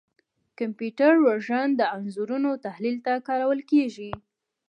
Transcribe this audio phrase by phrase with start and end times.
[0.59, 4.11] کمپیوټر وژن د انځورونو تحلیل ته کارول کېږي.